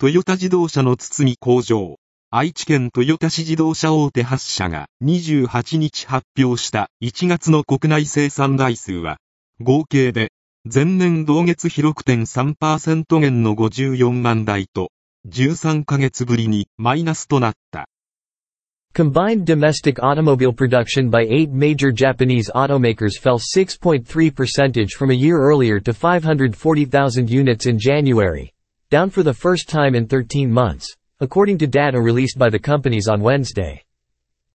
[0.00, 1.96] トヨタ自動車の堤工場、
[2.30, 9.16] 愛知県豊田市自動車大手8社が28日発表した1月の国内生産台数は、
[9.60, 10.30] 合計で
[10.72, 14.92] 前年同月比6.3%減の54万台と、
[15.26, 17.88] 13ヶ月ぶりにマイナスとなった。
[18.94, 25.80] Combined domestic automobile production by eight major Japanese automakers fell 6.3 percentage from a year earlier
[25.80, 28.52] to 540,000 units in January,
[28.90, 30.86] down for the first time in 13 months,
[31.20, 33.82] according to data released by the companies on Wednesday.